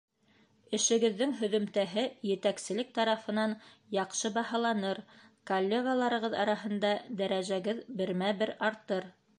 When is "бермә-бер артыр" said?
8.03-9.11